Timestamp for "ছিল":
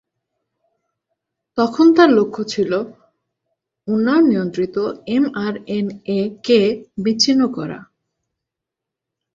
2.43-2.71